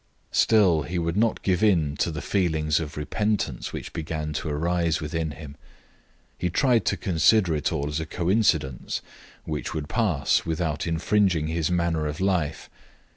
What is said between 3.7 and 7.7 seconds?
which began to arise within him. He tried to consider